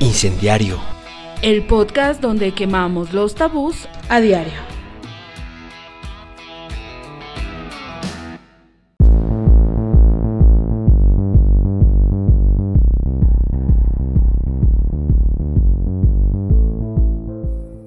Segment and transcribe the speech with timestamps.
[0.00, 0.78] Incendiario.
[1.42, 4.52] El podcast donde quemamos los tabús a diario.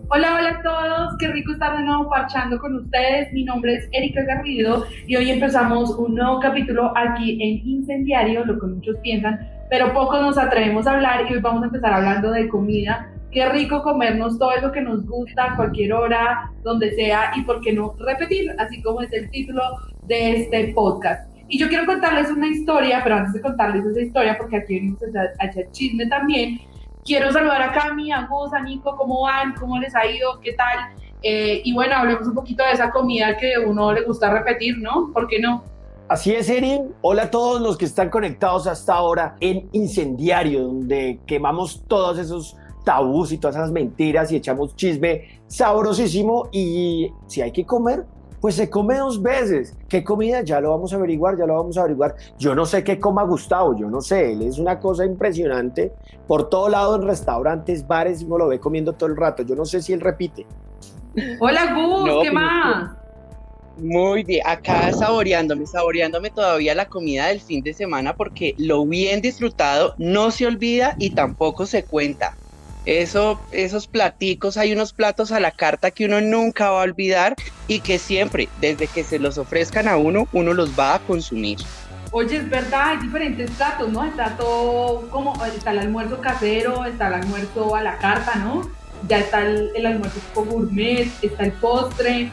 [0.09, 3.06] Hola, hola a todos, qué rico estar de nuevo parchando con ustedes.
[3.31, 8.59] Mi nombre es Erika Garrido y hoy empezamos un nuevo capítulo aquí en Incendiario, lo
[8.59, 12.31] que muchos piensan, pero pocos nos atrevemos a hablar y hoy vamos a empezar hablando
[12.31, 13.11] de comida.
[13.31, 17.61] Qué rico comernos todo eso que nos gusta a cualquier hora, donde sea y por
[17.61, 19.61] qué no repetir, así como es el título
[20.03, 21.29] de este podcast.
[21.49, 25.01] Y yo quiero contarles una historia, pero antes de contarles esa historia, porque aquí venimos
[25.39, 26.59] a echar chisme también,
[27.05, 29.53] quiero saludar a Cami, a Gus, a Nico, ¿cómo van?
[29.53, 30.39] ¿Cómo les ha ido?
[30.41, 30.93] ¿Qué tal?
[31.23, 35.11] Eh, y bueno, hablemos un poquito de esa comida que uno le gusta repetir, ¿no?
[35.13, 35.63] ¿Por qué no?
[36.07, 36.93] Así es, Erin.
[37.01, 42.55] Hola a todos los que están conectados hasta ahora en Incendiario, donde quemamos todos esos
[42.85, 46.47] tabús y todas esas mentiras y echamos chisme sabrosísimo.
[46.51, 48.05] Y si hay que comer,
[48.39, 49.75] pues se come dos veces.
[49.89, 50.43] ¿Qué comida?
[50.43, 52.15] Ya lo vamos a averiguar, ya lo vamos a averiguar.
[52.37, 55.91] Yo no sé qué coma Gustavo, yo no sé, él es una cosa impresionante.
[56.27, 59.43] Por todo lado, en restaurantes, bares, uno lo ve comiendo todo el rato.
[59.43, 60.45] Yo no sé si él repite.
[61.39, 62.91] Hola Gus, ¿qué pues, más?
[63.77, 69.21] Muy bien, acá saboreándome, saboreándome todavía la comida del fin de semana porque lo bien
[69.21, 72.35] disfrutado no se olvida y tampoco se cuenta.
[72.85, 77.35] Eso, esos platicos, hay unos platos a la carta que uno nunca va a olvidar
[77.67, 81.57] y que siempre, desde que se los ofrezcan a uno, uno los va a consumir.
[82.11, 84.05] Oye, es verdad, hay diferentes platos, ¿no?
[84.05, 88.76] Está todo como, está el almuerzo casero, está el almuerzo a la carta, ¿no?
[89.07, 92.31] Ya está el, almuerzo gourmet, está el postre,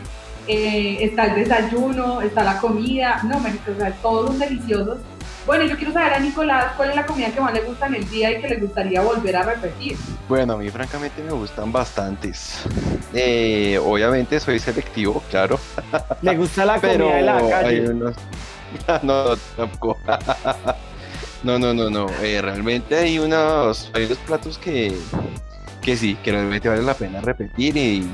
[0.48, 4.98] eh, está el desayuno, está la comida, no, o sea, todos son deliciosos
[5.46, 7.96] bueno, yo quiero saber a Nicolás cuál es la comida que más le gusta en
[7.96, 9.96] el día y que le gustaría volver a repetir.
[10.26, 12.62] Bueno, a mí francamente me gustan bastantes.
[13.12, 15.60] Eh, obviamente soy selectivo, claro.
[16.22, 17.94] ¿Le gusta la comida de la calle?
[19.02, 19.98] No, tampoco.
[21.44, 22.06] No, no, no, no.
[22.22, 24.96] Eh, realmente hay unos, hay unos platos que,
[25.84, 28.08] que sí, que realmente vale la pena repetir y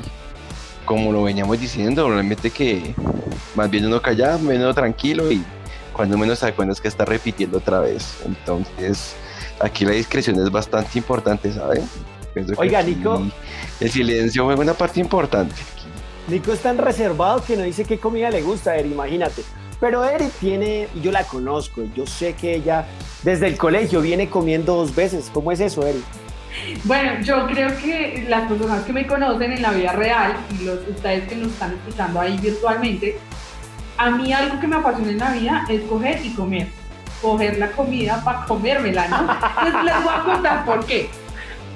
[0.85, 2.95] como lo veníamos diciendo, realmente que
[3.55, 5.45] más bien uno callado, menos tranquilo y
[5.93, 8.17] cuando menos se da es que está repitiendo otra vez.
[8.27, 9.15] Entonces,
[9.61, 11.89] aquí la discreción es bastante importante, ¿saben?
[12.57, 13.23] Oiga, Nico.
[13.79, 15.55] El silencio juega una parte importante.
[16.29, 19.43] Nico es tan reservado que no dice qué comida le gusta, Eri, imagínate.
[19.79, 22.87] Pero Eri tiene, y yo la conozco, yo sé que ella
[23.23, 25.31] desde el colegio viene comiendo dos veces.
[25.33, 26.03] ¿Cómo es eso, Eri?
[26.85, 30.87] Bueno, yo creo que las personas que me conocen en la vida real y los
[30.89, 33.19] ustedes que nos están escuchando ahí virtualmente
[34.01, 36.69] a mí algo que me apasiona en la vida es coger y comer.
[37.21, 39.21] Coger la comida para comérmela, ¿no?
[39.67, 41.11] Entonces les voy a contar por qué.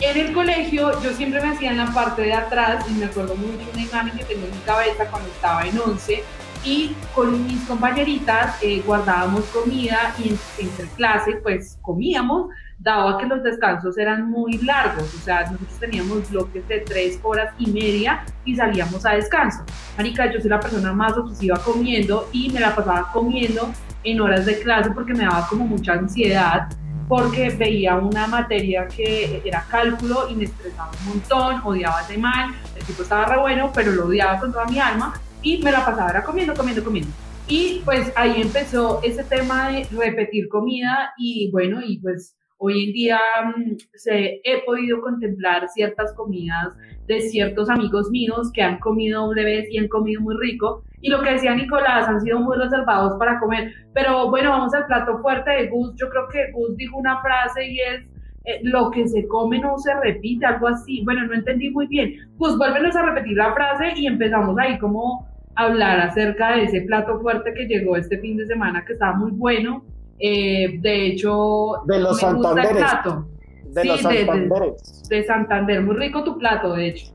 [0.01, 3.37] En el colegio yo siempre me hacía en la parte de atrás y me acuerdo
[3.37, 6.25] mucho una imagen que tenía en mi cabeza cuando estaba en 11
[6.65, 12.49] y con mis compañeritas eh, guardábamos comida y entre clase pues comíamos
[12.85, 17.53] dado que los descansos eran muy largos, o sea, nosotros teníamos bloques de tres horas
[17.59, 19.65] y media y salíamos a descanso.
[19.97, 23.73] Marica, yo soy la persona más obsesiva comiendo y me la pasaba comiendo
[24.05, 26.69] en horas de clase porque me daba como mucha ansiedad
[27.09, 32.55] porque veía una materia que era cálculo y me estresaba un montón, odiaba ese mal,
[32.77, 35.85] el tipo estaba re bueno, pero lo odiaba con toda mi alma y me la
[35.85, 37.11] pasaba era comiendo, comiendo, comiendo.
[37.47, 42.93] Y pues ahí empezó ese tema de repetir comida y bueno, y pues Hoy en
[42.93, 46.77] día mm, se, he podido contemplar ciertas comidas
[47.07, 50.83] de ciertos amigos míos que han comido doble vez y han comido muy rico.
[51.01, 53.73] Y lo que decía Nicolás, han sido muy reservados para comer.
[53.93, 55.95] Pero bueno, vamos al plato fuerte de Gus.
[55.97, 58.09] Yo creo que Gus dijo una frase y es,
[58.45, 61.03] eh, lo que se come no se repite, algo así.
[61.05, 62.15] Bueno, no entendí muy bien.
[62.39, 67.21] Pues vuélvenos a repetir la frase y empezamos ahí como hablar acerca de ese plato
[67.21, 69.85] fuerte que llegó este fin de semana que estaba muy bueno
[70.19, 73.29] eh, de hecho, de los me gusta el plato.
[73.65, 75.09] De los Santanderes.
[75.09, 77.13] De, Santander, muy rico tu plato, de hecho.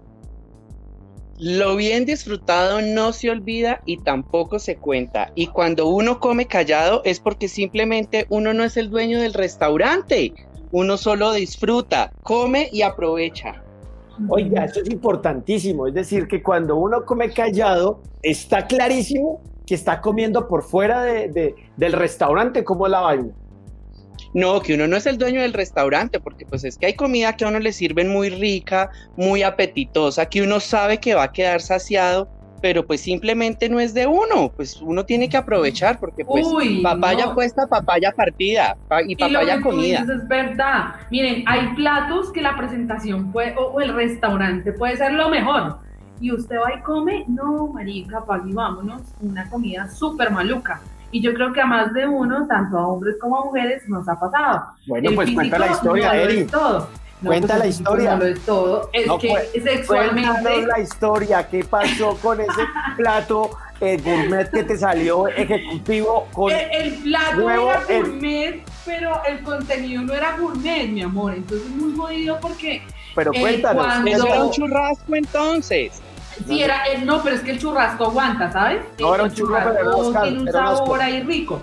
[1.37, 5.31] Lo bien disfrutado no se olvida y tampoco se cuenta.
[5.35, 10.33] Y cuando uno come callado es porque simplemente uno no es el dueño del restaurante.
[10.71, 13.63] Uno solo disfruta, come y aprovecha.
[14.27, 15.87] Oiga, eso es importantísimo.
[15.87, 21.53] Es decir, que cuando uno come callado, está clarísimo que está comiendo por fuera de,
[21.77, 23.27] del restaurante, ¿cómo es la vaina?
[24.33, 27.33] No, que uno no es el dueño del restaurante, porque pues es que hay comida
[27.37, 31.31] que a uno le sirven muy rica, muy apetitosa, que uno sabe que va a
[31.31, 32.27] quedar saciado,
[32.63, 36.81] pero pues simplemente no es de uno, pues uno tiene que aprovechar porque pues Uy,
[36.81, 37.35] papaya no.
[37.35, 40.01] puesta, papaya partida pa- y Y lo papaya que tú comida.
[40.01, 40.83] dices es verdad.
[41.11, 45.77] Miren, hay platos que la presentación puede, o el restaurante puede ser lo mejor.
[46.19, 50.81] Y usted va y come, no, marica, pague y vámonos, una comida súper maluca.
[51.11, 54.07] Y yo creo que a más de uno, tanto a hombres como a mujeres, nos
[54.07, 54.63] ha pasado.
[54.87, 56.37] Bueno, El pues cuenta la historia, no Eri.
[56.39, 56.89] es todo.
[57.21, 58.15] No, Cuenta pues la el historia.
[58.15, 58.89] No es todo.
[58.93, 60.65] Es No, que pues, sexualmente.
[60.67, 62.61] La historia, ¿qué pasó con ese
[62.97, 63.49] plato
[63.81, 66.51] eh, gourmet que te salió ejecutivo con...
[66.51, 71.33] El, el plato huevo era gourmet, pero el contenido no era gourmet, mi amor.
[71.33, 72.83] Entonces es muy jodido porque
[73.15, 76.01] Pero eh, cuéntanos, cuando- Eso era un churrasco entonces.
[76.47, 78.81] Sí, era, eh, no, pero es que el churrasco aguanta, ¿sabes?
[78.99, 81.61] No, era El un churrasco tiene un sabor ahí rico.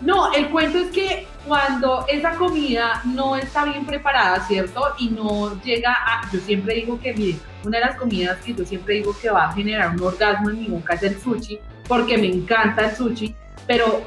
[0.00, 4.82] No, el cuento es que cuando esa comida no está bien preparada, ¿cierto?
[4.98, 6.30] Y no llega a...
[6.30, 9.46] Yo siempre digo que, miren, una de las comidas que yo siempre digo que va
[9.46, 11.58] a generar un orgasmo en mi boca es el sushi,
[11.88, 13.34] porque me encanta el sushi,
[13.66, 14.02] pero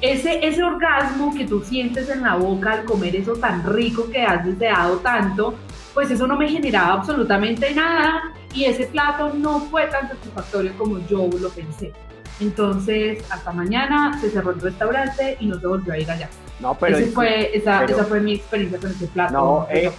[0.00, 4.22] ese, ese orgasmo que tú sientes en la boca al comer eso tan rico que
[4.22, 5.54] has deseado tanto,
[5.92, 8.22] pues eso no me generaba absolutamente nada
[8.56, 11.92] y ese plato no fue tan satisfactorio como yo lo pensé.
[12.40, 16.28] Entonces, hasta mañana se cerró el restaurante y no se volvió a ir allá.
[16.60, 16.98] No, pero...
[16.98, 19.32] Ese fue, esa, pero- esa fue mi experiencia con ese plato.
[19.32, 19.90] No, eh.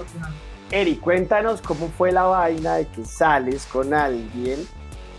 [0.72, 4.60] Eri, cuéntanos cómo fue la vaina de que sales con alguien,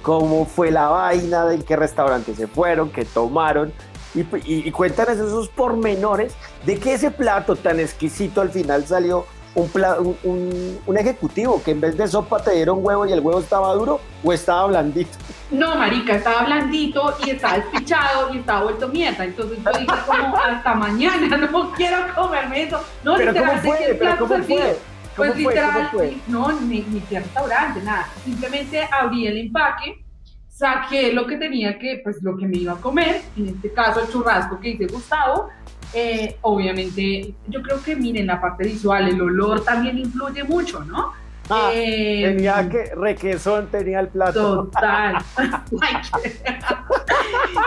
[0.02, 3.73] cómo fue la vaina de qué restaurante se fueron, qué tomaron,
[4.14, 6.35] y, y- y cuéntanos esos pormenores
[6.67, 9.26] de que ese plato tan exquisito al final salió
[9.58, 13.40] un, un, un- ejecutivo, que en vez de sopa te dieron huevo y el huevo
[13.40, 15.10] estaba duro o estaba blandito.
[15.50, 19.25] No, marica, estaba blandito y estaba despichado y estaba vuelto mierda.
[19.25, 22.81] Entonces yo dije como hasta mañana, no quiero comerme eso.
[23.02, 23.78] No, Pero literal, ¿cómo fue?
[23.87, 24.56] ¿Pero plato cómo fue?
[24.56, 24.78] ¿Cómo
[25.16, 25.38] Pues fue?
[25.38, 26.16] literal, ¿Cómo fue?
[26.28, 28.08] no, ni, ni qué restaurante, nada.
[28.25, 30.04] Simplemente abrí el empaque,
[30.49, 34.00] saqué lo que tenía que, pues lo que me iba a comer, en este caso
[34.00, 35.49] el churrasco que dice Gustavo.
[35.94, 41.12] Eh, obviamente, yo creo que miren la parte visual, el olor también influye mucho, ¿no?
[41.50, 44.64] Ah, Eh, tenía que, requesón tenía el plato.
[44.64, 45.17] Total.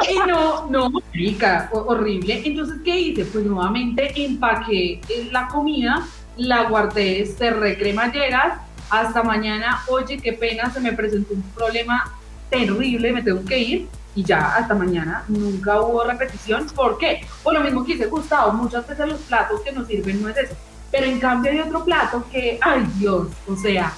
[0.10, 2.42] Y no, no, rica, horrible.
[2.46, 3.26] Entonces, ¿qué hice?
[3.26, 6.06] Pues nuevamente empaqué eh, la comida,
[6.38, 8.60] la guardé, cerré cremalleras.
[8.90, 12.12] Hasta mañana, oye, qué pena, se me presentó un problema
[12.50, 13.88] terrible, me tengo que ir.
[14.14, 16.68] Y ya hasta mañana nunca hubo repetición.
[16.76, 17.22] ¿Por qué?
[17.44, 20.38] Por lo mismo que dice Gustavo, muchas veces los platos que nos sirven no es
[20.38, 20.56] eso.
[20.92, 23.94] Pero en cambio hay otro plato que, ay Dios, o sea,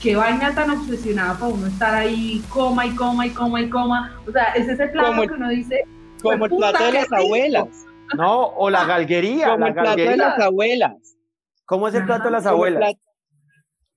[0.00, 4.20] qué vaina tan obsesionada para uno estar ahí, coma y coma y coma y coma.
[4.26, 5.84] O sea, es ese plato Como que uno dice,
[6.22, 7.68] Como el Puta, plato de las abuelas.
[8.16, 10.92] No, o la galguería, Como la el plato de las abuelas.
[11.64, 12.94] ¿Cómo es el plato de las abuelas?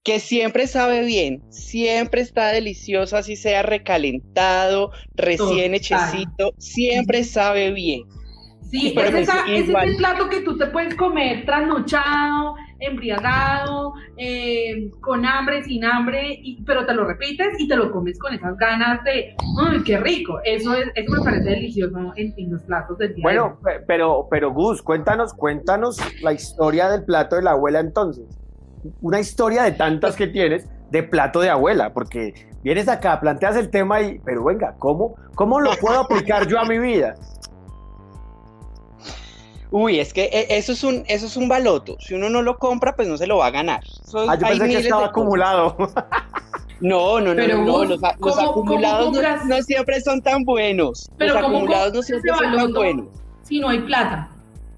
[0.04, 5.76] Que siempre sabe bien, siempre está delicioso, así sea recalentado, recién Total.
[5.76, 8.02] hechecito, siempre sabe bien.
[8.72, 14.90] sí, Pero es, esa- es ese plato que tú te puedes comer trasnochado, embriagado, eh,
[15.02, 18.56] con hambre, sin hambre, y- pero te lo repites y te lo comes con esas
[18.58, 19.36] ganas de,
[19.68, 20.40] ¡ay, qué rico!
[20.46, 23.24] Eso, es, eso me parece delicioso en, en los platos del día.
[23.30, 23.40] de hoy.
[23.50, 28.24] Bueno, pe- pero, pero Gus, cuéntanos, cuéntanos la historia del plato de la abuela entonces.
[29.02, 32.34] Una historia de tantas que tienes de plato de abuela, porque
[32.64, 36.66] vienes acá, planteas el tema y, pero venga, ¿cómo, cómo lo puedo aplicar yo a
[36.66, 37.16] mi vida?
[39.74, 41.96] Uy, es que eh, eso es un, eso es un baloto.
[42.00, 43.82] Si uno no lo compra, pues no se lo va a ganar.
[43.86, 45.78] Eso- Ah, yo hay pensé que estaba acumulado.
[46.82, 50.20] No, no, no, Pero no, no, los, a- los ¿cómo- acumulados cómo no- siempre son
[50.22, 51.10] tan buenos.
[51.16, 53.06] Pero los ¿cómo acumulados no siempre son tan buenos.
[53.44, 54.31] si no hay plata?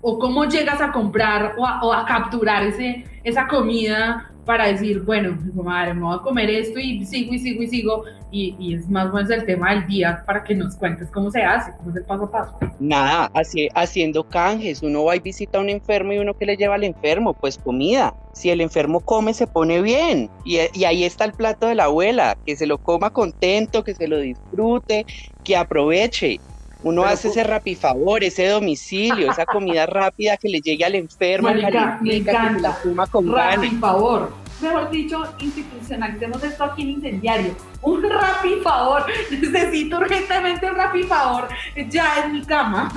[0.05, 4.99] ¿O cómo llegas a comprar o a, o a capturar ese, esa comida para decir,
[5.03, 8.03] bueno, madre, me voy a comer esto y sigo y sigo y sigo?
[8.29, 11.41] Y, es más o menos el tema del día para que nos cuentes cómo se
[11.43, 12.57] hace, cómo es el paso a paso.
[12.79, 14.81] Nada, haci- haciendo canjes.
[14.81, 17.57] Uno va y visita a un enfermo y uno que le lleva al enfermo, pues
[17.57, 18.13] comida.
[18.33, 20.29] Si el enfermo come, se pone bien.
[20.43, 23.93] Y, y ahí está el plato de la abuela, que se lo coma contento, que
[23.95, 25.05] se lo disfrute,
[25.43, 26.39] que aproveche.
[26.83, 31.47] Uno Pero hace ese rapifavor, ese domicilio, esa comida rápida que le llegue al enfermo,
[31.49, 32.59] Marica, me encanta.
[32.61, 33.79] la coma con Rappi, ganas.
[33.79, 34.31] favor.
[34.61, 37.55] Mejor dicho, institucionalicemos esto aquí en Incendiario.
[37.81, 39.03] Un Rappi, favor.
[39.31, 41.47] Necesito urgentemente un Rappi, favor.
[41.89, 42.91] Ya en mi cama.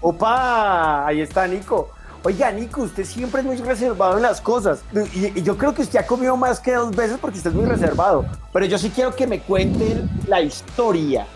[0.00, 1.90] Opa, ahí está Nico.
[2.22, 4.82] Oiga, Nico, usted siempre es muy reservado en las cosas.
[5.14, 7.56] Y, y yo creo que usted ha comido más que dos veces porque usted es
[7.56, 8.26] muy reservado.
[8.52, 11.26] Pero yo sí quiero que me cuenten la historia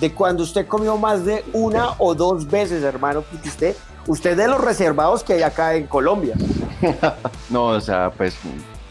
[0.00, 3.76] de cuando usted comió más de una o dos veces, hermano, porque usted,
[4.06, 6.34] usted de los reservados que hay acá en Colombia.
[7.50, 8.36] No, o sea, pues,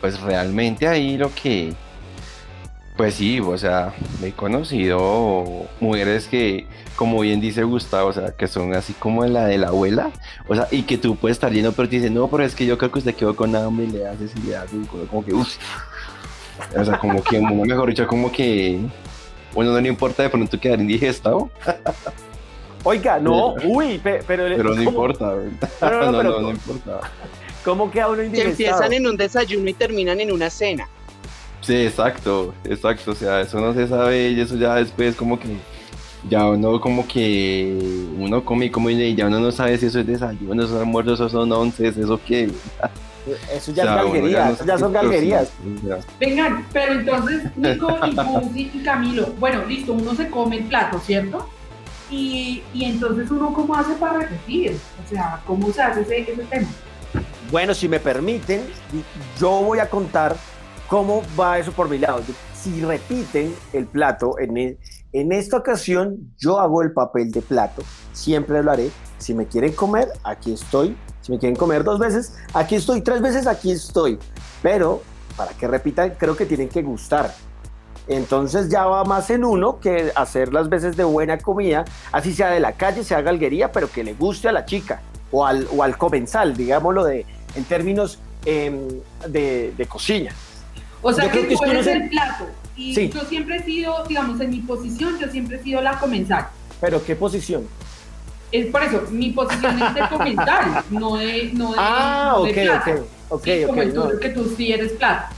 [0.01, 1.73] pues realmente ahí lo que,
[2.97, 8.47] Pues sí, o sea, he conocido mujeres que, como bien dice Gustavo, o sea, que
[8.47, 10.11] son así como la de la abuela,
[10.49, 12.65] o sea, y que tú puedes estar lleno, pero te dicen, no, pero es que
[12.65, 15.33] yo creo que usted quedó con hambre y le haces y le haces, como que,
[15.33, 15.55] uff,
[16.75, 18.81] o sea, como que, mejor dicho, como que,
[19.57, 21.49] bueno, no le importa de pronto quedar indigestado.
[22.83, 24.23] Oiga, no, uy, pero...
[24.27, 25.69] Pero no importa, ¿verdad?
[25.81, 26.99] No, no, no, no, importa.
[27.65, 28.55] ¿Cómo queda uno indigestado?
[28.55, 30.87] Que empiezan en un desayuno y terminan en una cena.
[31.61, 35.57] Sí, exacto, exacto, o sea, eso no se sabe y eso ya después como que
[36.29, 37.79] ya uno como que
[38.15, 40.81] uno come y come y ya uno no sabe si eso es desayuno, eso es
[40.81, 42.51] almuerzo, eso son once, eso qué.
[43.51, 45.51] Eso ya es galguería, eso ya son galguerías.
[46.19, 50.99] Vengan, pero entonces Nico y Pussy y Camilo, bueno, listo, uno se come el plato,
[50.99, 51.47] ¿cierto?
[52.09, 56.43] Y, y entonces uno cómo hace para repetir, o sea, ¿cómo se hace ese, ese
[56.43, 56.67] tema?
[57.51, 58.61] Bueno, si me permiten,
[59.39, 60.35] yo voy a contar
[60.87, 62.21] ¿Cómo va eso por mi lado?
[62.53, 64.77] Si repiten el plato, en, e,
[65.11, 68.89] en esta ocasión yo hago el papel de plato, siempre lo haré.
[69.17, 70.95] Si me quieren comer, aquí estoy.
[71.27, 73.01] Si me quieren comer dos veces, aquí estoy.
[73.01, 74.17] Tres veces, aquí estoy.
[74.61, 75.01] Pero
[75.35, 77.35] para que repitan, creo que tienen que gustar.
[78.07, 82.47] Entonces ya va más en uno que hacer las veces de buena comida, así sea
[82.51, 85.83] de la calle, sea galguería, pero que le guste a la chica o al, o
[85.83, 88.87] al comensal, digámoslo de, en términos em,
[89.27, 90.31] de, de cocina.
[91.01, 92.45] O sea, que, tú eres el plato.
[92.77, 96.47] Y yo siempre he sido, digamos, en mi posición, yo siempre he sido la comensal.
[96.79, 97.67] ¿Pero qué posición?
[98.51, 102.57] Es por eso, mi posición es de comensal, no de, no de Ah, no ok,
[102.75, 103.43] ok, ok.
[103.43, 104.19] Sí, como okay, tú, no.
[104.19, 105.35] que tú sí eres plato.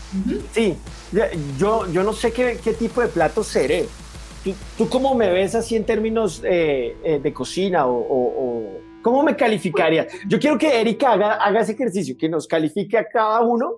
[0.54, 0.76] Sí,
[1.58, 3.88] yo, yo no sé qué, qué tipo de plato seré.
[4.44, 9.24] ¿Tú, ¿Tú, cómo me ves así en términos eh, eh, de cocina o, o ¿Cómo
[9.24, 10.08] me calificaría?
[10.28, 13.76] Yo quiero que Erika haga, haga ese ejercicio, que nos califique a cada uno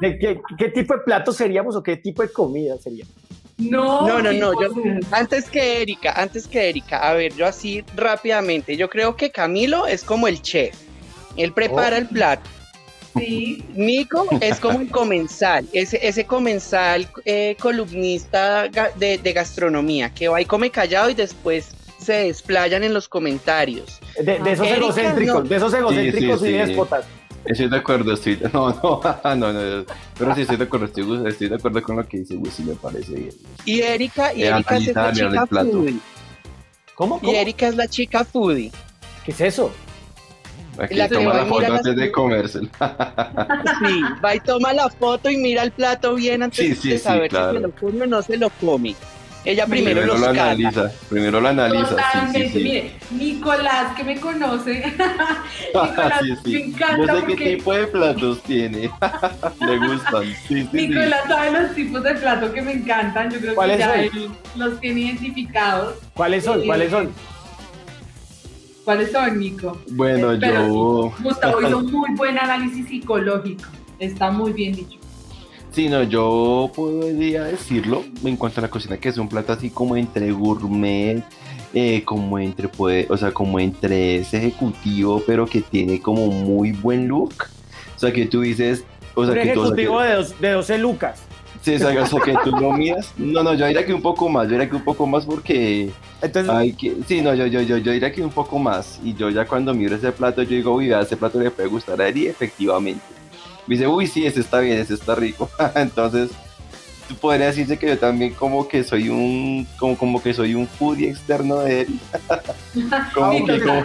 [0.00, 3.12] de qué, qué tipo de plato seríamos o qué tipo de comida seríamos.
[3.58, 4.52] No, no, no, no.
[4.60, 4.72] Yo,
[5.12, 9.86] antes que Erika, antes que Erika, a ver, yo así rápidamente, yo creo que Camilo
[9.86, 10.74] es como el chef.
[11.36, 12.48] Él prepara el plato.
[13.16, 13.64] Sí.
[13.74, 20.40] Nico es como el comensal, ese, ese comensal eh, columnista de, de gastronomía, que va
[20.40, 24.00] y come callado y después se desplayan en los comentarios.
[24.20, 27.06] De, esos egocéntricos, de esos egocéntricos y déspotas.
[27.44, 28.70] Estoy de acuerdo, estoy no,
[29.24, 29.84] no, no, no,
[30.18, 32.74] pero sí estoy de acuerdo, estoy, estoy de acuerdo con lo que dice sí me
[32.74, 33.34] parece bien.
[33.64, 35.98] Y Erika, y Erika es la chica foodie.
[36.94, 37.32] ¿Cómo, ¿Cómo?
[37.32, 38.72] Y Erika es la chica foodie.
[39.24, 39.72] ¿Qué es eso?
[40.78, 42.68] Aquí la toma la foto antes de comérsela.
[43.86, 47.36] Sí, va y toma la foto y mira el plato bien antes de saber si
[47.36, 48.94] se lo come o no se lo come.
[49.44, 51.88] Ella primero, primero lo analiza, primero lo analiza.
[51.90, 54.84] Totalmente, sí, sí, mire, Nicolás, que me conoce,
[55.74, 56.96] Nicolás, me encanta.
[56.96, 57.36] Yo sé porque...
[57.36, 58.90] qué tipo de platos tiene,
[59.60, 60.24] le gustan.
[60.48, 64.30] Sí, Nicolás sabe los tipos de platos que me encantan, yo creo que ya él
[64.56, 65.96] los tiene identificados.
[66.14, 66.62] ¿Cuáles son?
[66.62, 67.12] Eh, ¿Cuáles son?
[68.84, 69.78] ¿Cuáles son, Nico?
[69.90, 71.12] Bueno, Pero, yo...
[71.22, 73.64] Gustavo hizo muy buen análisis psicológico,
[73.98, 75.03] está muy bien dicho.
[75.74, 79.70] Sí, no, yo podría decirlo en cuanto a la cocina, que es un plato así
[79.70, 81.24] como entre gourmet,
[81.72, 86.70] eh, como entre, puede, o sea, como entre ese ejecutivo, pero que tiene como muy
[86.70, 87.34] buen look.
[87.96, 88.84] O sea, que tú dices...
[89.16, 91.22] O sea, un que ejecutivo de, dos, de 12 lucas.
[91.62, 93.12] Sí, o sea, o sea, que tú lo miras.
[93.16, 95.90] No, no, yo diría que un poco más, yo diría que un poco más porque...
[96.22, 96.54] Entonces...
[96.54, 99.00] Hay que, sí, no, yo, yo, yo, yo diría que un poco más.
[99.02, 101.68] Y yo ya cuando miro ese plato, yo digo, uy, a ese plato le puede
[101.68, 103.02] gustar a él y efectivamente
[103.66, 105.50] me dice, uy, sí, ese está bien, ese está rico.
[105.74, 106.30] Entonces,
[107.08, 110.66] tú podrías decirse que yo también como que soy un, como, como que soy un
[110.66, 112.00] foodie externo de él.
[113.14, 113.84] como que como,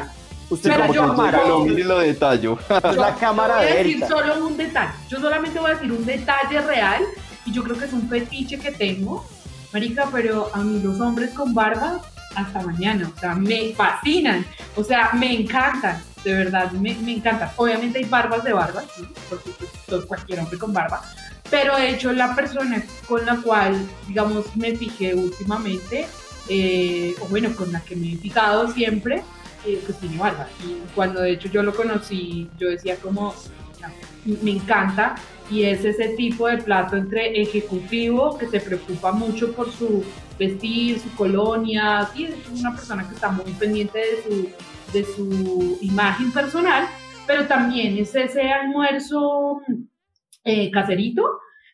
[0.49, 2.57] usted como yo, que lo mire y lo detallo.
[2.83, 4.07] Es la cámara voy de a decir Erika.
[4.07, 4.91] solo un detalle.
[5.09, 7.03] Yo solamente voy a decir un detalle real
[7.45, 9.25] y yo creo que es un fetiche que tengo.
[9.71, 12.01] Marica, pero a mí los hombres con barba
[12.35, 14.45] hasta mañana, o sea, me fascinan,
[14.75, 17.53] o sea, me encantan de verdad me, me encanta.
[17.55, 19.07] Obviamente hay barbas de barbas, ¿sí?
[19.29, 19.51] porque
[19.87, 21.01] pues, cualquier hombre con barba,
[21.49, 23.75] pero de hecho la persona con la cual,
[24.07, 26.07] digamos, me fijé últimamente,
[26.47, 29.23] eh, o bueno, con la que me he fijado siempre,
[29.65, 30.47] eh, pues tiene barba.
[30.63, 33.33] Y cuando de hecho yo lo conocí, yo decía como,
[34.25, 35.15] me encanta,
[35.49, 40.03] y es ese tipo de plato entre ejecutivo que se preocupa mucho por su
[40.37, 44.49] vestir, su colonia, sí, es una persona que está muy pendiente de su
[44.91, 46.87] de su imagen personal,
[47.27, 49.61] pero también es ese almuerzo
[50.43, 51.23] eh, caserito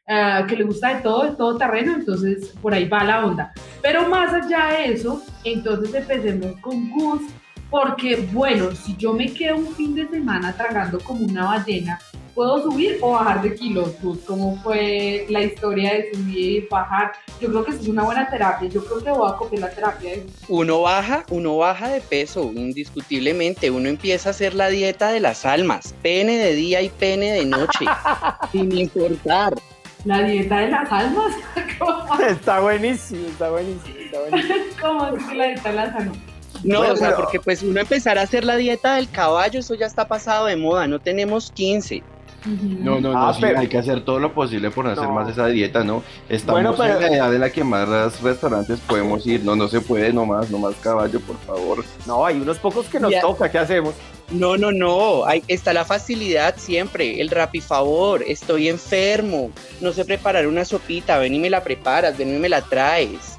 [0.08, 3.54] uh, que le gusta de todo, de todo terreno, entonces por ahí va la onda.
[3.82, 7.22] Pero más allá de eso, entonces empecemos con Gus,
[7.70, 12.00] porque bueno, si yo me quedo un fin de semana tragando como una ballena,
[12.36, 13.92] ¿puedo subir o bajar de kilos?
[14.04, 17.14] Pues, ¿Cómo fue la historia de subir, bajar?
[17.40, 20.12] Yo creo que es una buena terapia, yo creo que voy a copiar la terapia.
[20.12, 20.28] De...
[20.50, 25.46] Uno baja, uno baja de peso, indiscutiblemente, uno empieza a hacer la dieta de las
[25.46, 27.86] almas, pene de día y pene de noche,
[28.52, 29.56] sin importar.
[30.04, 31.34] La dieta de las almas.
[32.30, 34.56] está buenísimo, está buenísimo, está buenísimo.
[34.82, 36.18] ¿Cómo es que la dieta de las almas?
[36.64, 39.86] No, o sea, porque pues uno empezar a hacer la dieta del caballo, eso ya
[39.86, 42.02] está pasado de moda, no tenemos 15.
[42.46, 45.48] No, no, no, ah, sí, hay que hacer todo lo posible por hacer más esa
[45.48, 46.04] dieta, ¿no?
[46.30, 47.00] Estamos bueno, pero...
[47.00, 47.88] en la edad de la que más
[48.22, 51.84] restaurantes podemos ir, no, no se puede nomás, nomás caballo, por favor.
[52.06, 53.96] No, hay unos pocos que nos toca, ¿qué hacemos?
[54.32, 57.30] No, no, no, hay, está la facilidad siempre, el
[57.62, 62.40] favor, estoy enfermo, no sé preparar una sopita, ven y me la preparas, ven y
[62.40, 63.38] me la traes.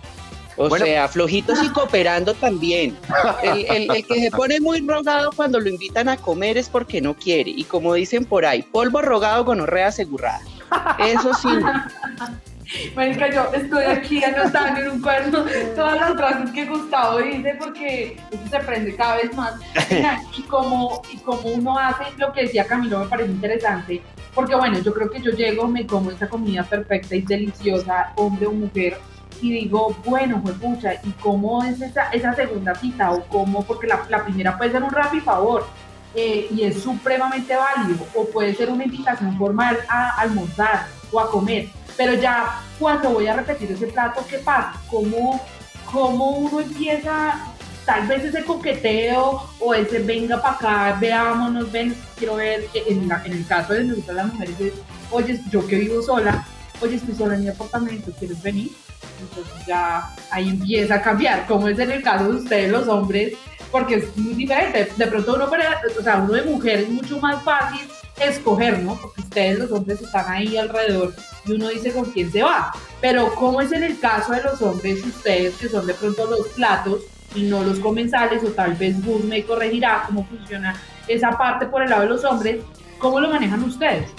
[0.57, 2.97] O sea, flojitos y cooperando también.
[3.43, 7.51] El, que se pone muy rogado cuando lo invitan a comer es porque no quiere.
[7.51, 10.41] Y como dicen por ahí, polvo rogado, gonorrea asegurada.
[10.99, 11.49] Eso sí.
[12.97, 15.45] Marica, yo estoy aquí anotando en un cuaderno
[15.77, 19.55] todas las frases que Gustavo dice porque eso se aprende cada vez más.
[20.37, 24.03] Y como, y como uno hace lo que decía Camilo me parece interesante,
[24.35, 28.47] porque bueno, yo creo que yo llego, me como esa comida perfecta y deliciosa, hombre
[28.47, 28.99] o mujer,
[29.41, 33.13] y digo, bueno, pues pucha, ¿y cómo es esa, esa segunda cita?
[33.13, 35.67] O cómo, porque la, la primera puede ser un y favor,
[36.15, 41.31] eh, y es supremamente válido, o puede ser una invitación formal a almorzar o a
[41.31, 44.75] comer, pero ya cuando voy a repetir ese plato, ¿qué pasa?
[44.91, 45.41] ¿Cómo,
[45.91, 47.47] cómo uno empieza
[47.85, 53.33] tal vez ese coqueteo o ese venga para acá, veámonos, ven, quiero ver, en, en
[53.33, 54.73] el caso de las mujeres es,
[55.11, 56.45] oye, yo que vivo sola,
[56.81, 58.73] oye, estoy sola en mi apartamento, ¿quieres venir?
[59.21, 63.35] Entonces ya ahí empieza a cambiar, como es en el caso de ustedes los hombres,
[63.71, 64.89] porque es muy diferente.
[64.97, 67.81] De pronto uno, o sea, uno de mujer es mucho más fácil
[68.21, 68.95] escoger, ¿no?
[68.97, 72.73] Porque ustedes los hombres están ahí alrededor y uno dice con quién se va.
[73.01, 76.49] Pero como es en el caso de los hombres, ustedes que son de pronto los
[76.49, 77.01] platos
[77.35, 81.83] y no los comensales, o tal vez Gus me corregirá cómo funciona esa parte por
[81.83, 82.63] el lado de los hombres,
[82.99, 84.11] ¿cómo lo manejan ustedes?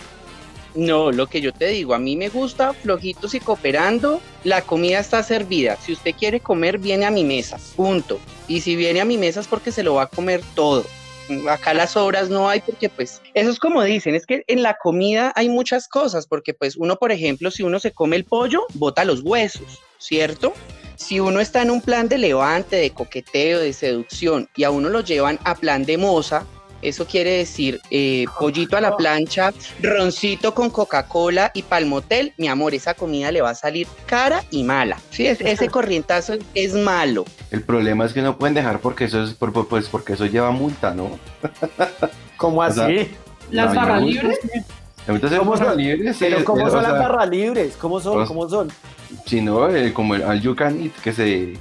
[0.75, 4.99] No, lo que yo te digo, a mí me gusta flojitos y cooperando, la comida
[4.99, 5.77] está servida.
[5.77, 8.19] Si usted quiere comer, viene a mi mesa, punto.
[8.47, 10.85] Y si viene a mi mesa es porque se lo va a comer todo.
[11.49, 14.77] Acá las obras no hay porque pues eso es como dicen, es que en la
[14.77, 18.65] comida hay muchas cosas, porque pues uno, por ejemplo, si uno se come el pollo,
[18.75, 20.53] bota los huesos, ¿cierto?
[20.95, 24.89] Si uno está en un plan de levante, de coqueteo, de seducción y a uno
[24.89, 26.45] lo llevan a plan de moza,
[26.81, 32.33] eso quiere decir eh, pollito a la plancha, roncito con Coca-Cola y palmotel.
[32.37, 34.97] Mi amor, esa comida le va a salir cara y mala.
[35.09, 37.25] Sí, ese corrientazo es malo.
[37.51, 40.93] El problema es que no pueden dejar porque eso es pues porque eso lleva multa,
[40.93, 41.19] ¿no?
[42.37, 43.09] ¿Cómo así?
[43.51, 44.39] ¿Las barras libres?
[45.37, 45.77] ¿Cómo son?
[45.77, 47.75] Libres, Pero ¿cómo son las barras libres?
[47.79, 48.13] ¿Cómo son?
[48.15, 48.69] Pues, ¿Cómo son?
[49.25, 51.53] Si no, eh, como el al you que se,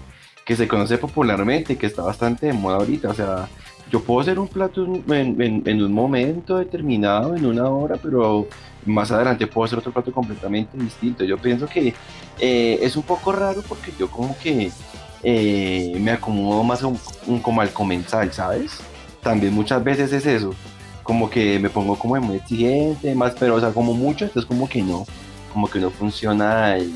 [0.44, 3.08] que se conoce popularmente y que está bastante de moda ahorita.
[3.10, 3.48] O sea,
[3.90, 8.48] yo puedo hacer un plato en, un momento determinado, en una hora, pero
[8.84, 11.24] más adelante puedo hacer otro plato completamente distinto.
[11.24, 11.94] Yo pienso que
[12.38, 14.70] eh, es un poco raro porque yo como que
[15.22, 16.98] eh, me acomodo más un,
[17.40, 18.80] como al comensal, ¿sabes?
[19.22, 20.54] También muchas veces es eso,
[21.02, 24.68] como que me pongo como muy exigente, más, pero o sea, como mucho, entonces como
[24.68, 25.04] que no,
[25.52, 26.92] como que no funciona el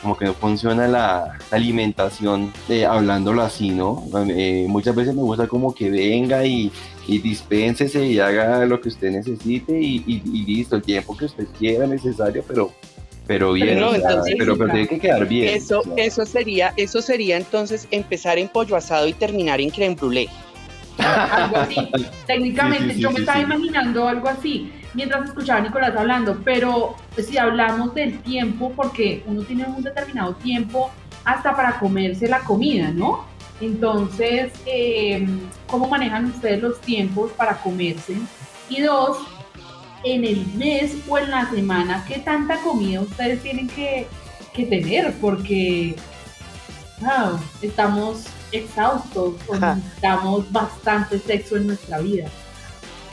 [0.00, 4.04] como que no funciona la, alimentación eh, hablándolo así, ¿no?
[4.28, 6.70] Eh, muchas veces me gusta como que venga y,
[7.06, 11.86] y dispénsese y haga lo que usted necesite y, listo, el tiempo que usted quiera
[11.86, 12.72] necesario, pero
[13.26, 13.78] pero bien,
[14.38, 15.54] pero, pero, tiene que quedar bien.
[15.54, 20.30] Eso, eso sería, eso sería entonces empezar en pollo asado y terminar en creme brûlée.
[20.96, 21.76] algo así.
[22.26, 27.94] Técnicamente, yo me estaba imaginando algo así mientras escuchaba a Nicolás hablando, pero si hablamos
[27.94, 30.90] del tiempo, porque uno tiene un determinado tiempo
[31.24, 33.24] hasta para comerse la comida, ¿no?
[33.60, 38.16] Entonces, em, ¿cómo manejan ustedes los tiempos para comerse?
[38.68, 39.18] Y dos,
[40.04, 44.06] en el mes o en la semana, ¿qué tanta comida ustedes tienen que,
[44.54, 45.14] tener?
[45.20, 45.94] Porque
[47.62, 52.28] estamos exhaustos necesitamos bastante sexo en nuestra vida.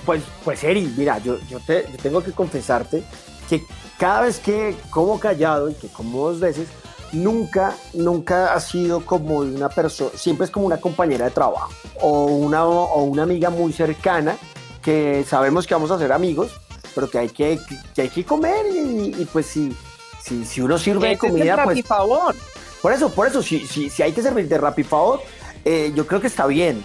[0.06, 3.04] Pues, pues Eri, mira, yo, yo, te, tengo que confesarte
[3.50, 3.64] que
[3.98, 6.68] cada vez que como callado y que como dos veces,
[7.12, 12.26] nunca, nunca ha sido como una persona, siempre es como una compañera de trabajo o
[12.26, 14.38] una, o una amiga muy cercana
[14.82, 16.52] que sabemos que vamos a ser amigos,
[16.94, 17.60] pero que hay que,
[17.94, 19.76] que hay que comer y, pues si,
[20.24, 21.84] si, si, uno sirve de comida, pues...
[21.86, 22.36] favor.
[22.82, 25.22] Por eso, por eso, si, si, si hay que servir de rap favor,
[25.64, 26.84] eh, yo creo que está bien,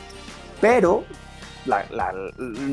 [0.61, 1.05] pero
[1.67, 2.13] la- la-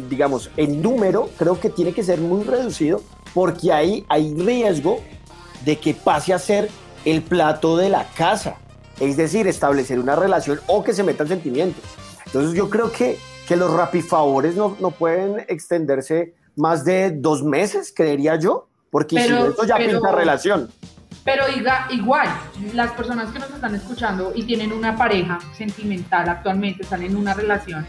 [0.10, 3.02] digamos, el número creo que tiene que ser muy reducido
[3.34, 5.02] porque ahí hay riesgo
[5.66, 6.70] de que pase a ser
[7.06, 8.56] el plato de la casa.
[9.00, 11.84] Es decir, establecer una relación o que se metan sentimientos.
[12.26, 17.94] Entonces yo creo que, que los rapifavores no, no pueden extenderse más de dos meses,
[17.96, 20.70] creería yo, porque si Pero- no, eso ya pero- pinta relación.
[21.24, 22.28] Pero diga, igual,
[22.74, 27.34] las personas que nos están escuchando y tienen una pareja sentimental actualmente, están en una
[27.34, 27.86] relación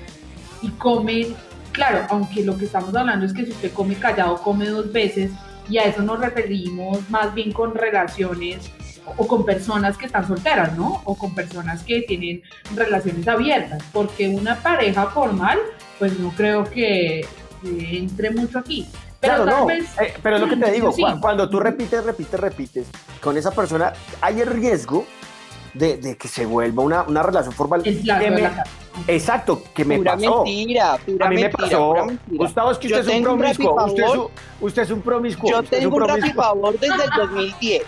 [0.63, 1.35] y comen,
[1.73, 5.31] claro, aunque lo que estamos hablando es que si usted come callado, come dos veces,
[5.69, 8.71] y a eso nos referimos más bien con relaciones
[9.17, 11.01] o con personas que están solteras, ¿no?
[11.05, 12.43] O con personas que tienen
[12.75, 15.59] relaciones abiertas, porque una pareja formal,
[15.99, 17.27] pues no creo que,
[17.63, 18.87] entre mucho aquí.
[19.21, 19.85] Pero Claro, no, vez...
[20.01, 21.03] eh, pero es lo que te digo, Sí.
[21.21, 22.87] cuando tú repites, repites, repites,
[23.21, 25.05] con esa persona hay el riesgo
[25.79, 27.83] de, de que se vuelva una, una relación formal.
[27.83, 28.51] Que de me-
[29.07, 30.45] exacto, que me pura pasó.
[30.45, 31.89] mentira, pura A mí me mentira, pasó.
[31.91, 32.45] pura mentira.
[32.45, 33.85] Gustavo, es que usted es un tengo un promiscuo.
[33.87, 34.27] Usted es un,
[34.61, 35.51] usted es un promiscuo.
[35.51, 36.27] Yo usted es tengo un promiscuo.
[36.43, 37.83] rapifavor desde el 2010.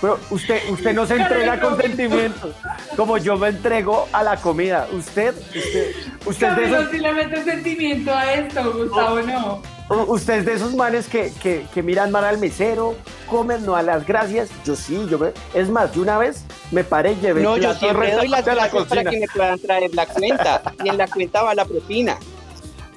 [0.00, 1.96] Pero usted, usted no se entrega el con promiscuo.
[2.06, 2.54] sentimientos.
[2.96, 4.86] Como yo me entrego a la comida.
[4.92, 5.94] Usted, usted,
[6.26, 9.62] usted es de Camilo esos, sí le mete sentimiento a esto, Gustavo no.
[10.06, 12.94] usted es de esos manes que, que, que miran mal al mesero,
[13.28, 14.50] comen, no a las gracias.
[14.64, 17.74] Yo sí, yo me, es más, de una vez me paré y llevé No, yo
[17.74, 20.62] siempre doy las a la gracias para que me puedan traer la cuenta.
[20.84, 22.18] Y en la cuenta va la propina.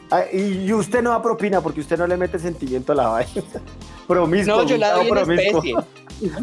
[0.09, 3.07] Ah, y, y usted no da propina porque usted no le mete sentimiento a la
[3.09, 3.31] vaina.
[4.07, 4.55] Promiscuo.
[4.55, 5.75] No, yo la doy en especie.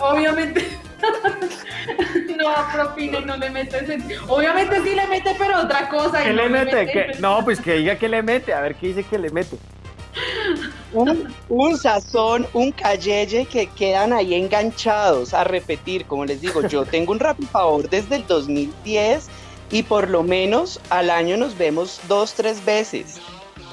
[0.00, 0.85] Obviamente.
[2.38, 4.24] no propina no le mete sentimiento.
[4.32, 6.22] Obviamente sí le mete, pero otra cosa.
[6.22, 6.86] ¿Qué no le mete?
[6.86, 7.12] ¿Qué?
[7.20, 8.52] No, pues que diga que le mete.
[8.54, 9.56] A ver qué dice que le mete.
[10.92, 16.06] Un, un sazón, un cayeye que quedan ahí enganchados a repetir.
[16.06, 19.28] Como les digo, yo tengo un rapifavor desde el 2010
[19.70, 23.16] y por lo menos al año nos vemos dos, tres veces.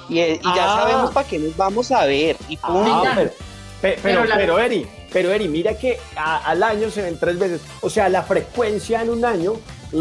[0.09, 0.79] Y, eh, y ya Ah.
[0.81, 2.35] sabemos para qué nos vamos a ver.
[2.49, 3.03] Y punto.
[3.05, 3.23] Ah,
[3.83, 7.19] pe- pero, Pero la- pero, Eri, pero Eri, mira que a- al año se ven
[7.19, 7.61] tres veces.
[7.81, 9.53] O sea, la frecuencia en un año,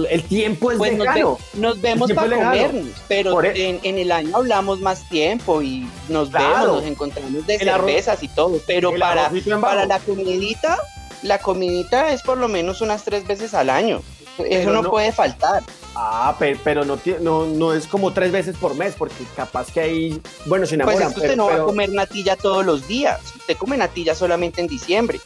[0.09, 1.37] el tiempo es Pues nos, lejano.
[1.53, 5.61] ve- nos vemos para comernos, pero Por e- en, en el año hablamos más tiempo
[5.61, 6.47] y nos Claro.
[6.49, 10.79] vemos, nos encontramos de El arroz- cervezas y todo, pero para, para la comidita,
[11.23, 14.01] la comidita es por lo menos unas tres veces al año.
[14.39, 15.63] Eso Pero no, no- puede faltar.
[15.95, 19.81] Ah, pe- pero, no, no, no es como tres veces por mes, porque capaz que
[19.81, 21.09] ahí, bueno, se Pues enamoran.
[21.09, 23.21] es que usted pero- no va pero- a comer natilla todos los días.
[23.37, 25.21] Usted come natilla solamente en diciembre.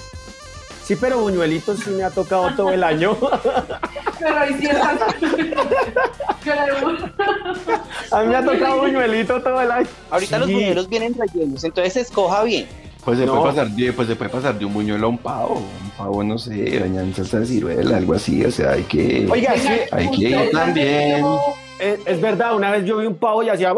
[0.85, 3.17] Sí, pero buñuelitos sí me ha tocado todo el año.
[4.21, 4.99] Pero ciertas.
[6.43, 6.97] Claro.
[8.13, 9.89] A mí me ha tocado buñuelito todo el año.
[10.11, 10.55] Ahorita los Sí.
[10.55, 12.69] buñuelos vienen rellenos, entonces escoja bien.
[13.07, 13.35] Pues se, No.
[13.37, 15.63] puede pasar de, pues se puede pasar de un buñuelo a un pavo.
[15.83, 18.45] Un pavo, no sé, bañado en salsa de ciruela, algo así.
[18.45, 19.29] O sea, hay que.
[19.31, 19.55] Oiga,
[19.93, 21.25] hay que ir ustedes han también.
[21.79, 23.73] es, es verdad, una vez yo vi un pavo y hacía...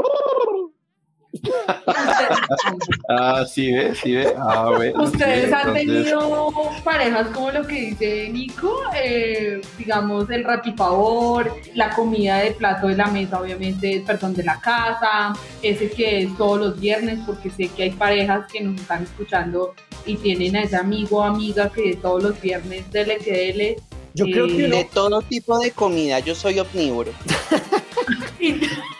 [3.10, 4.34] Ah, sí, ve, sí, ve.
[4.36, 5.02] Ah, bueno.
[5.04, 6.50] Ustedes sí, han entonces- tenido
[6.84, 12.96] parejas como lo que dice Nico, eh, digamos el ratipavor, la comida de plato de
[12.96, 17.68] la mesa, obviamente, perdón, de la casa, ese que es todos los viernes, porque sé
[17.68, 19.74] que hay parejas que nos están escuchando
[20.06, 23.76] y tienen a ese amigo o amiga que todos los viernes dele que dele.
[24.14, 24.76] Yo creo que Eh, no.
[24.76, 27.12] De todo tipo de comida, yo soy omnívoro.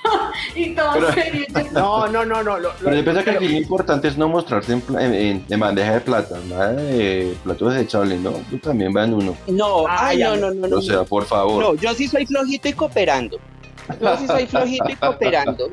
[0.54, 1.46] Y, todo Pero- serio.
[1.72, 2.58] No, no, no, no.
[2.58, 5.44] lo- Pero lo- yo pienso que aquí lo importante es no mostrarse en, en- en-
[5.48, 8.32] en bandeja de plata, nada de platos desechables, ¿no?
[8.50, 9.36] Tú también van uno.
[9.46, 10.76] No, Ay, no, no, no, no.
[10.78, 11.62] O sea, por favor.
[11.62, 13.38] No, yo sí soy flojito y cooperando.
[14.00, 15.68] Yo sí soy flojito y cooperando.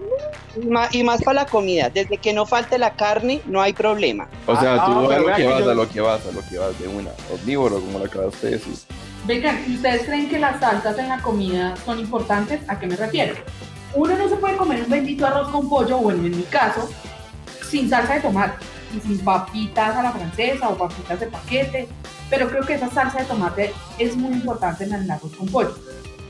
[0.61, 1.89] Y ma- Y más para la comida.
[1.89, 4.29] Desde que no falte la carne, no hay problema.
[4.47, 6.31] O sea, Ah, tú ah, a lo que vas, yo- a lo que vas, a
[6.31, 7.09] lo que vas de una.
[7.33, 8.73] Omnívoro, como lo acabas de decir.
[9.25, 12.61] Vengan, ¿y ustedes creen que las salsas en la comida son importantes?
[12.69, 13.33] ¿A qué me refiero?
[13.95, 16.89] Uno no se puede comer un bendito arroz con pollo, bueno, en mi caso,
[17.69, 21.87] sin salsa de tomate y sin papitas a la francesa o papitas de paquete,
[22.29, 25.75] pero creo que esa salsa de tomate es muy importante en el arroz con pollo.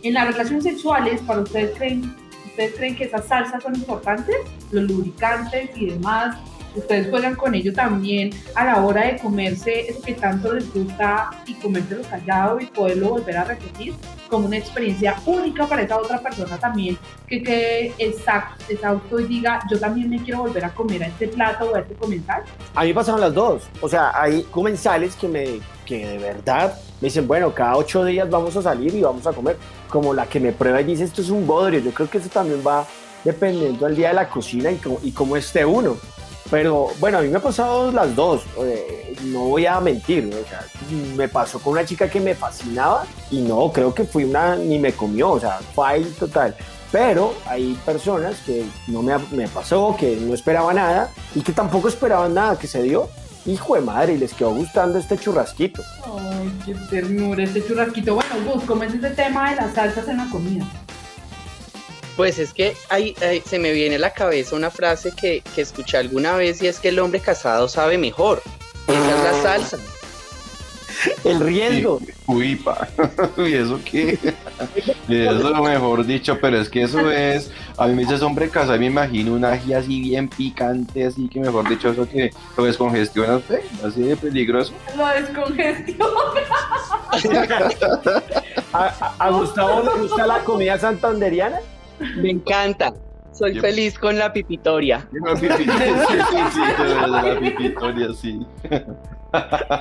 [0.03, 4.35] En las relaciones sexuales, ¿para ustedes creen, ustedes creen que esas salsas son importantes?
[4.69, 6.37] Los lubricantes y demás,
[6.75, 11.31] ustedes juegan con ello también a la hora de comerse eso que tanto les gusta
[11.45, 13.93] y comérselo callado y poderlo volver a repetir
[14.29, 19.59] como una experiencia única para esa otra persona también que quede exacto, exhausto y diga
[19.69, 22.43] yo también me quiero volver a comer a este plato o a este comensal.
[22.73, 23.63] A mí pasaron las dos.
[23.81, 25.45] O sea, hay comensales que me
[25.85, 29.33] que de verdad me dicen, bueno, cada ocho días vamos a salir y vamos a
[29.33, 29.57] comer.
[29.89, 31.79] Como la que me prueba y dice, esto es un bodrio.
[31.79, 32.85] Yo creo que eso también va
[33.23, 35.97] dependiendo del día de la cocina y cómo, y cómo esté uno.
[36.51, 38.43] Pero bueno, a mí me ha pasado las dos.
[39.23, 40.27] no voy a mentir.
[40.27, 40.65] o sea,
[41.15, 44.77] me pasó con una chica que me fascinaba y no, creo que fui una, ni
[44.77, 45.31] me comió.
[45.31, 46.55] O sea, ahí total.
[46.91, 51.87] Pero hay personas que no me, me pasó, que no esperaba nada y que tampoco
[51.87, 53.09] esperaban nada, que se dio.
[53.47, 55.83] Hijo de madre, y les quedó gustando este churrasquito.
[56.03, 58.15] Ay, qué ternura este churrasquito.
[58.15, 60.65] Bueno, Gus, ¿cómo es ese tema de las salsas en la comida?
[62.15, 65.61] Pues es que hay, hay- se me viene a la cabeza una frase que, que
[65.61, 68.41] escuché alguna vez y es que el hombre casado sabe mejor.
[68.87, 69.77] Esa es la salsa.
[71.25, 71.99] El riesgo.
[72.25, 72.87] Uy, pa.
[73.37, 74.17] ¿Y eso qué?
[75.07, 77.51] Y eso mejor dicho, pero es que eso es.
[77.77, 81.27] A mí me dices hombre casado y me imagino un ají así bien picante, así
[81.27, 84.73] que mejor dicho, eso que lo descongestiona usted, así de peligroso.
[84.97, 86.07] Lo descongestión.
[88.73, 91.59] ¿A, a- a Gustavo le gusta la comida santanderiana?
[92.17, 92.93] Me encanta.
[93.33, 95.07] Soy Yo- feliz con la pipitoria.
[95.11, 98.45] La pipitoria, sí, sí, sí, de verdad, la pipitoria, sí.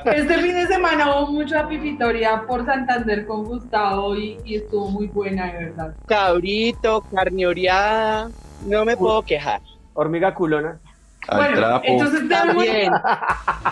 [0.06, 5.06] Este fin de semana hubo mucha pipitoria por Santander con Gustavo y, y estuvo muy
[5.06, 5.94] buena, de verdad.
[6.06, 8.30] Cabrito, carne oreada.
[8.66, 9.60] No me puedo quejar.
[9.92, 10.80] Hormiga culona.
[11.28, 11.84] Al bueno, trapo.
[11.86, 12.92] entonces También.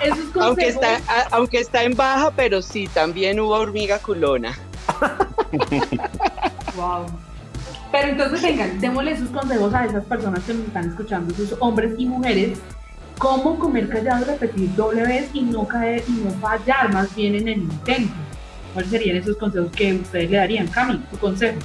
[0.03, 0.43] esos consejos.
[0.47, 4.57] Aunque está, a- aunque está en baja, pero sí, también hubo hormiga culona.
[6.77, 7.07] Wow.
[7.93, 11.93] Pero entonces vengan, démosle sus consejos a esas personas que nos están escuchando, sus hombres
[11.99, 12.59] y mujeres,
[13.19, 17.49] cómo comer callado, repetir doble vez y no caer y no fallar más bien en
[17.49, 18.15] el intento.
[18.73, 20.67] ¿Cuáles serían esos consejos que ustedes le darían?
[20.69, 21.59] Cami, tu consejo.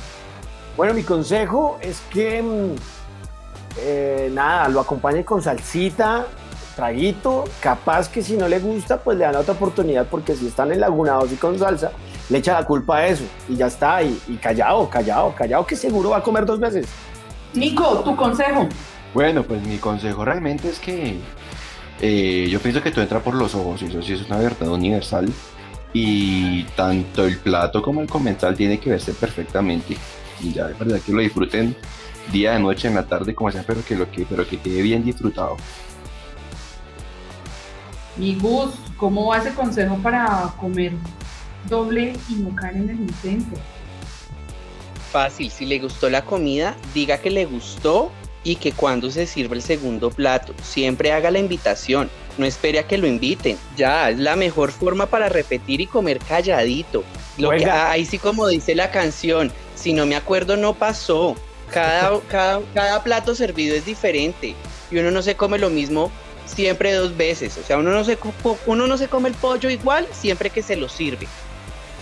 [0.76, 2.76] Bueno, mi consejo es que mm,
[3.80, 6.28] eh, nada, lo acompañe con salsita,
[6.76, 10.74] traguito, capaz que si no le gusta, pues le dan otra oportunidad, porque si están
[10.74, 11.92] enlagunados y con salsa,
[12.30, 15.76] le echa la culpa a eso y ya está, y, y callado, callado, callado, que
[15.76, 16.88] seguro va a comer dos veces.
[17.54, 18.68] Nico, tu consejo.
[19.14, 21.18] Bueno, pues mi consejo realmente es que
[22.02, 24.70] eh, yo pienso que todo entra por los ojos, y eso sí es una verdad
[24.70, 25.32] universal.
[25.94, 29.98] Y tanto el plato como el comensal tiene que verse perfectamente.
[30.42, 31.76] Y ya, de verdad que lo disfruten
[32.32, 34.82] día, de noche, en la tarde, como sea, pero que lo que, pero que quede
[34.82, 35.58] bien disfrutado.
[38.18, 40.94] Mi Gus, ¿cómo va ese consejo para comer
[41.68, 43.60] doble y no caer en el intento?
[45.12, 48.12] Fácil, si le gustó la comida, diga que le gustó
[48.44, 52.10] y que cuando se sirva el segundo plato, siempre haga la invitación.
[52.38, 53.58] No espere a que lo inviten.
[53.76, 57.04] Ya, es la mejor forma para repetir y comer calladito.
[57.38, 57.92] Lo que, Oiga.
[57.92, 61.36] ahí sí como dice la canción, si no me acuerdo no pasó.
[61.72, 64.56] Cada, cada, cada plato servido es diferente
[64.90, 66.12] y uno no se come lo mismo
[66.46, 67.58] siempre dos veces.
[67.58, 68.18] O sea, uno no se,
[68.66, 71.28] uno no se come el pollo igual siempre que se lo sirve.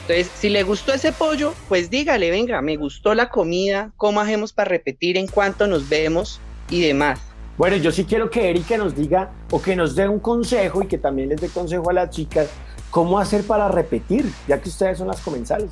[0.08, 4.54] Entonces, si le gustó ese pollo, pues dígale, venga, me gustó la comida, cómo hacemos
[4.54, 6.40] para repetir, en cuánto nos vemos
[6.70, 7.20] y demás.
[7.58, 10.88] Bueno, yo sí quiero que Erika nos diga o que nos dé un consejo y
[10.88, 12.50] que también les dé consejo a las chicas,
[12.92, 15.72] cómo hacer para repetir, ya que ustedes son las comensales.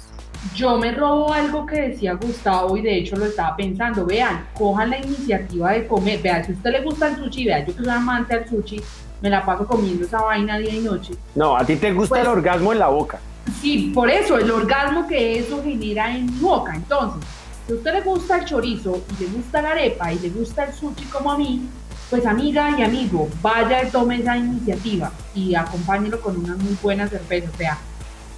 [0.56, 4.04] Yo me robo algo que decía Gustavo y de hecho lo estaba pensando.
[4.04, 6.22] Vean, cojan la iniciativa de comer.
[6.24, 8.82] Vean, si a usted le gusta el sushi, vean, yo que soy amante al sushi,
[9.22, 11.14] me la paso comiendo esa vaina día y noche.
[11.36, 13.20] No, a ti te gusta Pues- el orgasmo en la boca.
[13.60, 16.76] Sí, por eso, el orgasmo que eso genera en boca.
[16.76, 17.22] Entonces,
[17.66, 20.66] si a usted le gusta el chorizo y le gusta la arepa y le gusta
[20.66, 21.68] el sushi como a mí,
[22.10, 27.08] pues amiga y amigo, vaya y tome esa iniciativa y acompáñelo con una muy buena
[27.08, 27.50] cerveza.
[27.54, 27.78] O sea,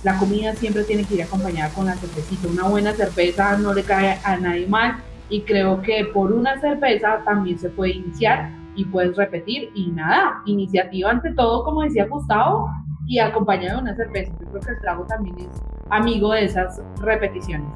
[0.03, 2.47] la comida siempre tiene que ir acompañada con la cervecita.
[2.47, 7.21] Una buena cerveza no le cae a nadie mal y creo que por una cerveza
[7.25, 12.69] también se puede iniciar y puedes repetir y nada, iniciativa ante todo, como decía Gustavo,
[13.07, 14.31] y acompañado de una cerveza.
[14.39, 15.47] Yo creo que el trago también es
[15.89, 17.67] amigo de esas repeticiones.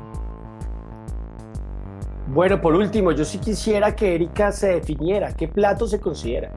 [2.27, 6.51] Bueno, por último, yo sí quisiera que Erika se definiera qué plato se considera.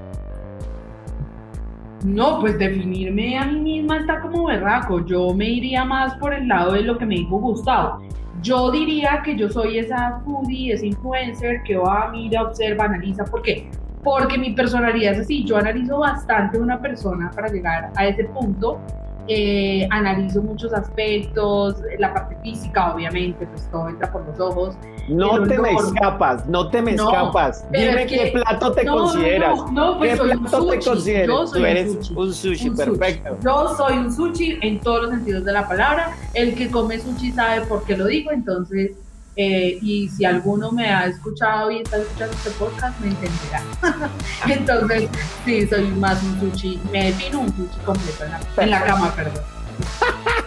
[2.05, 5.05] No, pues definirme a mí misma está como berraco.
[5.07, 8.03] Yo me iría más por el lado de lo que me dijo Gustavo.
[8.43, 13.25] Yo diría que yo soy esa foodie, esa influencer que va, mira, observa, analiza.
[13.25, 13.71] ¿Por qué?
[14.03, 15.45] Porque mi personalidad es así.
[15.45, 18.81] Yo analizo bastante una persona para llegar a ese punto.
[19.29, 24.77] Eh, analizo muchos aspectos, la parte física, obviamente, pues todo entra por los ojos.
[25.09, 27.65] No te me escapas, no te me No, escapas.
[27.71, 29.59] Dime es que- qué plato te No, consideras.
[29.59, 30.89] No, no, pues ¿Qué soy un plato te sushi.
[30.91, 31.27] consideras?
[31.29, 32.15] Yo soy Tú un eres sushi.
[32.17, 33.37] un sushi, Un perfecto.
[33.45, 36.11] Yo soy un sushi en todos los sentidos de la palabra.
[36.35, 38.91] El que come sushi sabe por qué lo digo, entonces,
[39.37, 43.63] eh, y si alguno me ha escuchado y está escuchando este podcast, me entenderá.
[44.49, 45.09] entonces,
[45.45, 49.15] sí, soy más un sushi, me defino un sushi completo en la, en la cama,
[49.15, 49.43] perdón.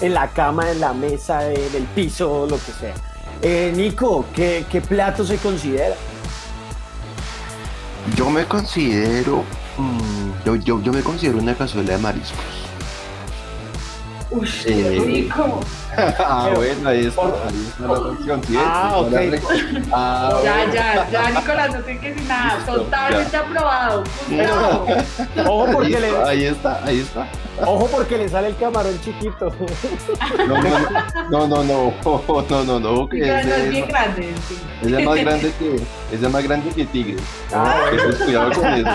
[0.00, 2.94] En la cama, en la mesa, en el piso, lo que sea.
[3.40, 5.94] Eh, Nico, ¿qué, qué plato se considera?
[8.16, 9.44] Yo me considero.
[9.78, 12.44] mm, yo, yo, yo me considero una cazuela de mariscos.
[14.30, 15.60] Uy, Eh, qué rico.
[15.96, 18.40] Ah, Pero, bueno, ahí está, por- ahí está la opción.
[18.46, 18.56] ¿sí?
[18.58, 19.10] Ah, ok.
[19.12, 19.42] re-
[19.92, 20.72] Ah, Ya, bueno.
[20.74, 22.56] ya, ya, Nicolás, no tengo que decir nada.
[22.56, 24.04] Listo, Totalmente aprobado.
[25.46, 27.26] Ojo porque, Listo, le, Ahí está, ahí está.
[27.64, 29.52] ojo porque le sale el camarón chiquito.
[31.30, 34.34] No, no, no, no, no, no, no, no, no, que Nicolás, no es bien grande.
[34.48, 34.56] sí.
[34.82, 37.16] ese es más grande que, es más grande que tigre.
[37.52, 38.90] Ah, Entonces, cuidado con eso.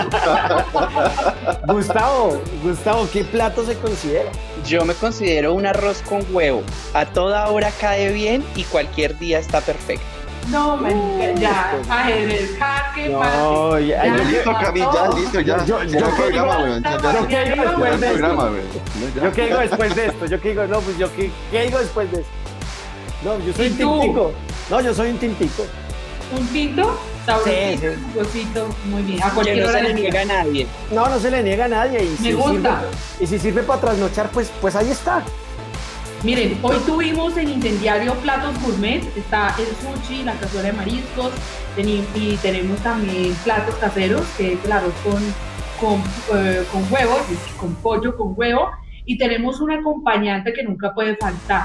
[1.66, 4.30] Gustavo, Gustavo, ¿qué plato se considera?
[4.66, 6.62] Yo me considero un arroz con huevo.
[6.94, 10.04] A toda hora cae bien y cualquier día está perfecto.
[10.48, 11.76] No, marica, ya.
[11.88, 13.36] Ajedrez, jaque, mate.
[13.36, 15.64] No, ya, Ya, Listo, Cami, ya, listo, ya.
[15.64, 17.12] Yo- yo- yo que- yo ya.
[17.12, 18.52] yo qué digo Ya, después de esto.
[19.22, 21.78] Yo qué digo después de esto, yo qué digo, no, pues yo qué, qué digo
[21.78, 22.32] después de esto.
[23.22, 24.00] No, yo soy ¿Y un tú?
[24.00, 24.32] tintico.
[24.70, 25.66] No, yo soy un tintico.
[26.36, 28.46] Un tinto, sabrosito, Sí,
[28.86, 29.22] muy bien.
[29.22, 30.66] A Que cualquier no se le niega a nadie.
[30.90, 32.04] No, no se le niega a nadie.
[32.04, 32.80] Y Me si gusta.
[32.80, 35.22] Sirve, y si sirve para trasnochar, pues, pues ahí está.
[36.22, 41.32] Miren, hoy tuvimos en Incendiario platos gourmet, está el sushi, la cazuela de mariscos,
[41.78, 44.70] y tenemos también platos caseros, que es el
[45.02, 45.22] con,
[45.80, 46.02] con,
[46.36, 48.70] eh, con huevos, es con pollo con huevo,
[49.06, 51.64] y tenemos un acompañante que nunca puede faltar,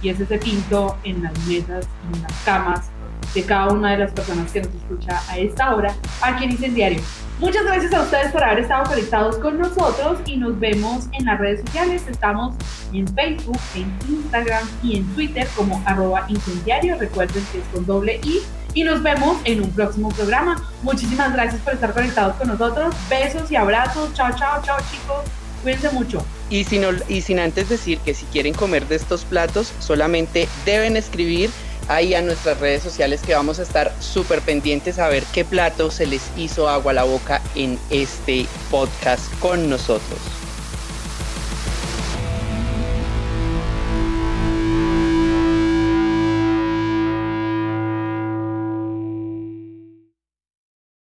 [0.00, 2.90] y es ese tinto en las mesas, en las camas
[3.34, 7.00] de cada una de las personas que nos escucha a esta hora aquí en Incendiario.
[7.40, 11.40] Muchas gracias a ustedes por haber estado conectados con nosotros y nos vemos en las
[11.40, 12.02] redes sociales.
[12.06, 12.54] Estamos
[12.92, 16.98] en Facebook, en Instagram y en Twitter como arroba incendiario.
[16.98, 18.40] Recuerden que es con doble I.
[18.74, 20.62] Y nos vemos en un próximo programa.
[20.82, 22.94] Muchísimas gracias por estar conectados con nosotros.
[23.08, 24.12] Besos y abrazos.
[24.12, 25.24] Chao, chao, chao chicos.
[25.62, 26.22] Cuídense mucho.
[26.50, 30.96] Y sin, y sin antes decir que si quieren comer de estos platos, solamente deben
[30.96, 31.50] escribir
[31.90, 35.90] ahí a nuestras redes sociales que vamos a estar súper pendientes a ver qué plato
[35.90, 40.39] se les hizo agua a la boca en este podcast con nosotros.